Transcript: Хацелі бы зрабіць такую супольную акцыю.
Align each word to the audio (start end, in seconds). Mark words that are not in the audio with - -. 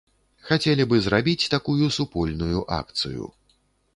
Хацелі 0.47 0.83
бы 0.93 0.97
зрабіць 1.07 1.49
такую 1.55 1.91
супольную 1.97 2.59
акцыю. 2.81 3.29